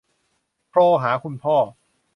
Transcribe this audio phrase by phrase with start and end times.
[0.69, 1.55] โทรหาคุณพ่อ